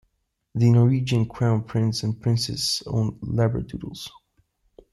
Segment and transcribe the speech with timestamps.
[0.55, 4.09] The Norwegian crown prince and princess own labradoodles.